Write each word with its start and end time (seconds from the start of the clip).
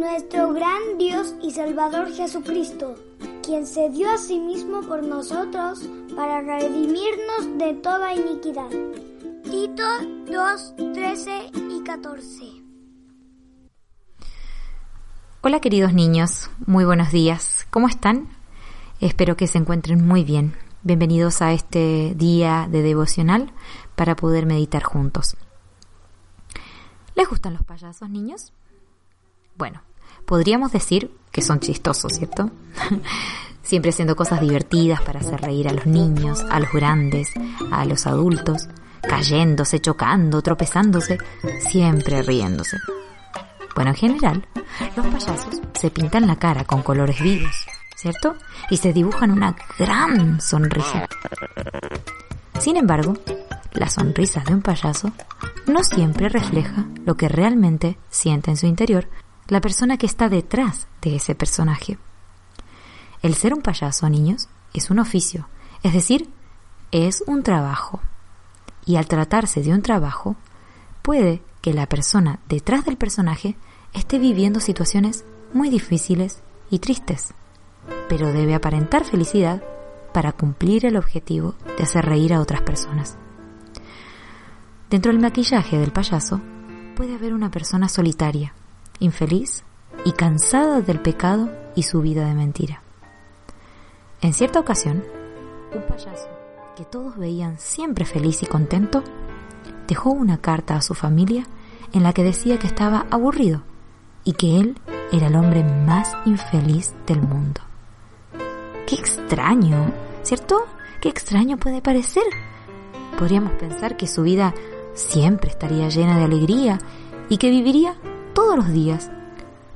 nuestro 0.00 0.54
gran 0.54 0.96
Dios 0.96 1.34
y 1.42 1.50
Salvador 1.50 2.10
Jesucristo, 2.10 2.94
quien 3.42 3.66
se 3.66 3.90
dio 3.90 4.10
a 4.10 4.16
sí 4.16 4.40
mismo 4.40 4.80
por 4.80 5.02
nosotros 5.02 5.82
para 6.16 6.40
redimirnos 6.40 7.58
de 7.58 7.74
toda 7.74 8.14
iniquidad. 8.14 8.70
Tito 9.44 9.84
2, 10.26 10.74
13 10.94 11.50
y 11.52 11.82
14. 11.84 12.44
Hola 15.42 15.60
queridos 15.60 15.92
niños, 15.92 16.50
muy 16.66 16.86
buenos 16.86 17.12
días. 17.12 17.66
¿Cómo 17.68 17.86
están? 17.86 18.28
Espero 19.00 19.36
que 19.36 19.48
se 19.48 19.58
encuentren 19.58 20.06
muy 20.06 20.24
bien. 20.24 20.56
Bienvenidos 20.82 21.42
a 21.42 21.52
este 21.52 22.14
día 22.16 22.68
de 22.70 22.80
devocional 22.80 23.52
para 23.96 24.16
poder 24.16 24.46
meditar 24.46 24.82
juntos. 24.82 25.36
¿Les 27.14 27.28
gustan 27.28 27.52
los 27.52 27.64
payasos, 27.64 28.08
niños? 28.08 28.54
Bueno, 29.58 29.82
podríamos 30.24 30.72
decir 30.72 31.10
que 31.30 31.42
son 31.42 31.60
chistosos, 31.60 32.12
¿cierto? 32.12 32.50
Siempre 33.62 33.90
haciendo 33.90 34.16
cosas 34.16 34.40
divertidas 34.40 35.00
para 35.02 35.20
hacer 35.20 35.40
reír 35.40 35.68
a 35.68 35.72
los 35.72 35.86
niños, 35.86 36.44
a 36.50 36.58
los 36.58 36.72
grandes, 36.72 37.30
a 37.70 37.84
los 37.84 38.06
adultos, 38.06 38.68
cayéndose, 39.02 39.80
chocando, 39.80 40.42
tropezándose, 40.42 41.18
siempre 41.60 42.22
riéndose. 42.22 42.78
Bueno, 43.74 43.90
en 43.90 43.96
general, 43.96 44.46
los 44.96 45.06
payasos 45.06 45.60
se 45.74 45.90
pintan 45.90 46.26
la 46.26 46.36
cara 46.36 46.64
con 46.64 46.82
colores 46.82 47.20
vivos, 47.20 47.66
¿cierto? 47.96 48.34
Y 48.70 48.76
se 48.76 48.92
dibujan 48.92 49.30
una 49.30 49.54
gran 49.78 50.40
sonrisa. 50.40 51.06
Sin 52.58 52.76
embargo, 52.76 53.14
la 53.72 53.88
sonrisa 53.88 54.42
de 54.46 54.54
un 54.54 54.62
payaso 54.62 55.12
no 55.66 55.82
siempre 55.84 56.28
refleja 56.28 56.86
lo 57.06 57.16
que 57.16 57.28
realmente 57.28 57.96
siente 58.10 58.50
en 58.50 58.56
su 58.56 58.66
interior 58.66 59.06
la 59.50 59.60
persona 59.60 59.98
que 59.98 60.06
está 60.06 60.28
detrás 60.28 60.86
de 61.02 61.16
ese 61.16 61.34
personaje. 61.34 61.98
El 63.20 63.34
ser 63.34 63.52
un 63.52 63.62
payaso, 63.62 64.08
niños, 64.08 64.48
es 64.72 64.90
un 64.90 65.00
oficio, 65.00 65.48
es 65.82 65.92
decir, 65.92 66.30
es 66.92 67.22
un 67.26 67.42
trabajo. 67.42 68.00
Y 68.86 68.96
al 68.96 69.06
tratarse 69.06 69.62
de 69.62 69.72
un 69.72 69.82
trabajo, 69.82 70.36
puede 71.02 71.42
que 71.60 71.74
la 71.74 71.86
persona 71.86 72.38
detrás 72.48 72.84
del 72.84 72.96
personaje 72.96 73.56
esté 73.92 74.18
viviendo 74.18 74.60
situaciones 74.60 75.24
muy 75.52 75.68
difíciles 75.68 76.42
y 76.70 76.78
tristes, 76.78 77.34
pero 78.08 78.32
debe 78.32 78.54
aparentar 78.54 79.04
felicidad 79.04 79.62
para 80.14 80.32
cumplir 80.32 80.86
el 80.86 80.96
objetivo 80.96 81.56
de 81.76 81.82
hacer 81.82 82.06
reír 82.06 82.32
a 82.34 82.40
otras 82.40 82.62
personas. 82.62 83.18
Dentro 84.88 85.12
del 85.12 85.20
maquillaje 85.20 85.78
del 85.78 85.92
payaso 85.92 86.40
puede 86.96 87.14
haber 87.14 87.34
una 87.34 87.50
persona 87.50 87.88
solitaria, 87.88 88.54
infeliz 89.00 89.64
y 90.04 90.12
cansada 90.12 90.80
del 90.80 91.00
pecado 91.00 91.50
y 91.74 91.82
su 91.82 92.00
vida 92.00 92.26
de 92.26 92.34
mentira. 92.34 92.82
En 94.20 94.32
cierta 94.32 94.60
ocasión, 94.60 95.02
un 95.74 95.82
payaso 95.82 96.28
que 96.76 96.84
todos 96.84 97.16
veían 97.16 97.58
siempre 97.58 98.04
feliz 98.04 98.42
y 98.42 98.46
contento, 98.46 99.02
dejó 99.88 100.10
una 100.10 100.38
carta 100.38 100.76
a 100.76 100.82
su 100.82 100.94
familia 100.94 101.44
en 101.92 102.02
la 102.02 102.12
que 102.12 102.22
decía 102.22 102.58
que 102.58 102.66
estaba 102.66 103.06
aburrido 103.10 103.62
y 104.24 104.34
que 104.34 104.58
él 104.58 104.78
era 105.12 105.26
el 105.26 105.36
hombre 105.36 105.64
más 105.64 106.16
infeliz 106.24 106.94
del 107.06 107.20
mundo. 107.22 107.60
¡Qué 108.86 108.94
extraño! 108.94 109.92
¿Cierto? 110.22 110.66
¡Qué 111.00 111.08
extraño 111.08 111.56
puede 111.56 111.80
parecer! 111.80 112.24
Podríamos 113.18 113.52
pensar 113.52 113.96
que 113.96 114.06
su 114.06 114.22
vida 114.22 114.54
siempre 114.94 115.50
estaría 115.50 115.88
llena 115.88 116.18
de 116.18 116.24
alegría 116.24 116.78
y 117.28 117.38
que 117.38 117.50
viviría 117.50 117.96
todos 118.40 118.56
los 118.56 118.72
días 118.72 119.10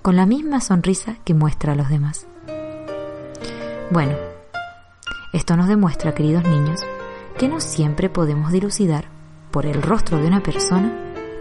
con 0.01 0.17
la 0.17 0.25
misma 0.25 0.59
sonrisa 0.59 1.17
que 1.27 1.35
muestra 1.35 1.75
a 1.75 1.77
los 1.77 1.91
demás. 1.91 2.27
Bueno, 3.91 4.17
esto 5.35 5.55
nos 5.55 5.69
demuestra, 5.69 6.15
queridos 6.15 6.45
niños, 6.45 6.81
que 7.37 7.47
no 7.47 7.61
siempre 7.61 8.09
podemos 8.09 8.53
dilucidar 8.53 9.11
por 9.51 9.67
el 9.67 9.83
rostro 9.83 10.17
de 10.19 10.29
una 10.29 10.43
persona 10.43 10.91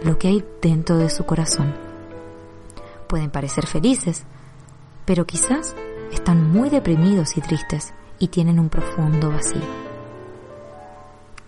lo 0.03 0.19
que 0.19 0.27
hay 0.27 0.45
dentro 0.61 0.97
de 0.97 1.09
su 1.09 1.25
corazón. 1.25 1.73
Pueden 3.07 3.31
parecer 3.31 3.67
felices, 3.67 4.25
pero 5.05 5.25
quizás 5.25 5.77
están 6.11 6.51
muy 6.51 6.69
deprimidos 6.69 7.37
y 7.37 7.41
tristes 7.41 7.93
y 8.19 8.27
tienen 8.27 8.59
un 8.59 8.67
profundo 8.67 9.31
vacío. 9.31 9.61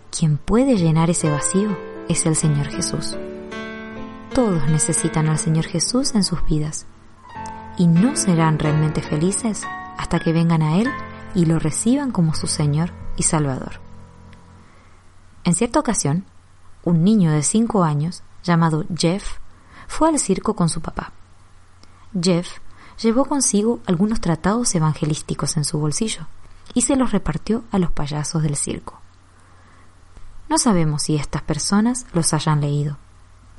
Quien 0.09 0.38
puede 0.38 0.78
llenar 0.78 1.09
ese 1.09 1.30
vacío 1.30 1.78
es 2.07 2.25
el 2.25 2.38
Señor 2.38 2.68
Jesús. 2.68 3.18
Todos 4.35 4.68
necesitan 4.68 5.29
al 5.29 5.40
Señor 5.40 5.63
Jesús 5.63 6.13
en 6.13 6.25
sus 6.25 6.44
vidas 6.44 6.85
y 7.78 7.88
no 7.88 8.18
serán 8.18 8.59
realmente 8.59 9.01
felices 9.01 9.63
hasta 9.97 10.19
que 10.19 10.34
vengan 10.34 10.62
a 10.62 10.75
Él 10.75 10.91
y 11.35 11.46
lo 11.46 11.57
reciban 11.57 12.12
como 12.12 12.35
su 12.35 12.47
Señor 12.47 12.91
y 13.16 13.24
Salvador. 13.24 13.79
En 15.45 15.56
cierta 15.56 15.79
ocasión, 15.79 16.25
un 16.84 17.06
niño 17.06 17.31
de 17.31 17.44
cinco 17.44 17.85
años 17.85 18.24
llamado 18.44 18.84
Jeff 18.94 19.38
fue 19.88 20.09
al 20.09 20.19
circo 20.19 20.53
con 20.53 20.68
su 20.68 20.81
papá. 20.81 21.13
Jeff 22.22 22.59
llevó 23.01 23.24
consigo 23.24 23.79
algunos 23.85 24.19
tratados 24.19 24.75
evangelísticos 24.75 25.56
en 25.56 25.63
su 25.63 25.79
bolsillo 25.79 26.28
y 26.74 26.81
se 26.81 26.97
los 26.97 27.13
repartió 27.13 27.63
a 27.72 27.79
los 27.79 27.94
payasos 27.94 28.44
del 28.44 28.57
circo. 28.57 29.00
No 30.50 30.57
sabemos 30.57 31.03
si 31.03 31.16
estas 31.16 31.41
personas 31.41 32.06
los 32.12 32.34
hayan 32.34 32.59
leído, 32.59 32.97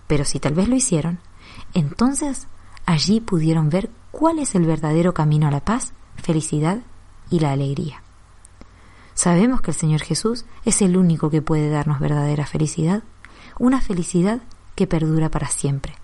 pero 0.06 0.25
si 0.25 0.41
tal 0.41 0.55
vez 0.55 0.69
lo 0.69 0.77
hicieron, 0.77 1.19
entonces 1.75 2.47
allí 2.84 3.21
pudieron 3.21 3.71
ver 3.71 3.91
cuál 4.11 4.39
es 4.39 4.55
el 4.55 4.65
verdadero 4.65 5.15
camino 5.15 5.47
a 5.47 5.50
la 5.50 5.65
paz, 5.65 5.93
felicidad 6.17 6.81
y 7.31 7.41
la 7.41 7.53
alegría. 7.53 8.03
Sabemos 9.15 9.61
que 9.61 9.71
el 9.71 9.77
Señor 9.77 10.03
Jesús 10.03 10.45
es 10.65 10.83
el 10.83 10.97
único 10.97 11.31
que 11.31 11.43
puede 11.43 11.71
darnos 11.71 12.00
verdadera 12.00 12.47
felicidad, 12.47 13.03
una 13.59 13.81
felicidad 13.81 14.41
que 14.75 14.87
perdura 14.87 15.31
para 15.31 15.49
siempre. 15.49 15.95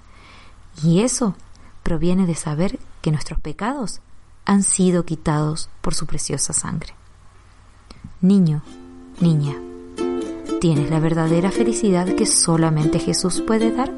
Y 0.83 1.01
eso 1.01 1.37
proviene 1.83 2.27
de 2.27 2.35
saber 2.35 2.79
que 3.03 3.11
nuestros 3.11 3.39
pecados 3.39 4.01
han 4.45 4.62
sido 4.62 5.05
quitados 5.05 5.69
por 5.83 5.95
su 5.95 6.07
preciosa 6.07 6.53
sangre. 6.53 6.95
Niño, 8.21 8.62
niña, 9.21 9.57
¿Tienes 10.62 10.91
la 10.91 11.00
verdadera 11.00 11.50
felicidad 11.50 12.06
que 12.06 12.25
solamente 12.25 13.00
Jesús 13.00 13.43
puede 13.45 13.73
dar? 13.73 13.91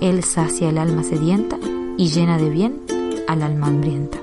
Él 0.00 0.24
sacia 0.24 0.70
el 0.70 0.78
alma 0.78 1.02
sedienta 1.02 1.58
y 1.98 2.08
llena 2.08 2.38
de 2.38 2.48
bien 2.48 2.80
al 3.28 3.42
alma 3.42 3.66
hambrienta. 3.66 4.16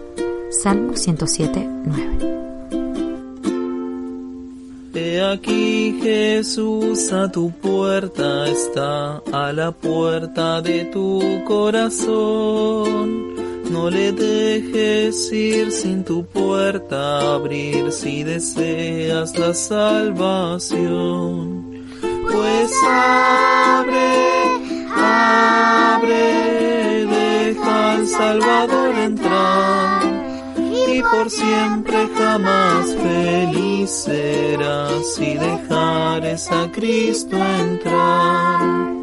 Salmo 0.50 0.96
107, 0.96 1.69
9. 1.85 2.18
He 4.96 5.22
aquí 5.22 6.00
Jesús 6.01 7.13
a 7.13 7.31
tu 7.31 7.51
puerta 7.51 8.47
está, 8.47 9.18
a 9.31 9.53
la 9.53 9.72
puerta 9.72 10.63
de 10.63 10.85
tu 10.85 11.44
corazón 11.45 13.35
no 13.73 13.89
le 13.89 14.11
dejes 14.11 15.31
ir 15.31 15.72
sin 15.72 16.03
tu 16.03 16.23
puerta 16.25 17.34
abrir 17.34 17.91
si 17.91 18.23
deseas 18.23 19.35
la 19.38 19.56
salvación. 19.56 20.84
Pues 22.31 22.72
abre, 22.88 24.13
abre, 24.95 26.25
deja 27.17 27.94
al 27.94 28.07
Salvador 28.07 28.95
entrar 29.00 30.03
y 30.95 31.01
por 31.01 31.31
siempre 31.31 32.07
jamás 32.16 32.95
feliz 32.95 33.89
serás 33.89 35.16
si 35.16 35.33
dejares 35.33 36.51
a 36.51 36.72
Cristo 36.72 37.35
entrar. 37.38 39.03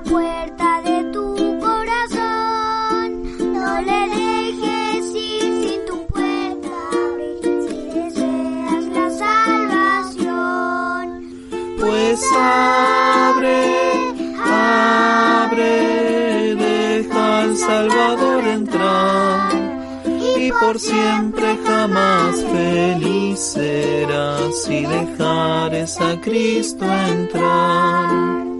Puerta 0.00 0.82
de 0.82 1.04
tu 1.12 1.34
corazón. 1.58 3.06
No 3.52 3.80
le 3.80 4.00
dejes 4.16 5.14
ir 5.14 5.52
sin 5.62 5.80
tu 5.86 6.06
puerta 6.06 6.70
abrir 6.92 7.56
si 7.68 7.78
deseas 7.98 8.84
la 8.96 9.06
salvación. 9.24 11.04
Pues 11.78 12.20
abre, 12.38 13.58
abre, 14.44 15.74
deja 16.56 17.40
al 17.40 17.56
Salvador 17.56 18.46
entrar. 18.46 19.52
Y 20.38 20.50
por 20.52 20.78
siempre 20.78 21.56
jamás 21.82 22.44
feliz 22.44 23.40
serás 23.40 24.62
si 24.62 24.86
dejares 24.86 26.00
a 26.00 26.16
Cristo 26.20 26.84
entrar. 26.84 28.51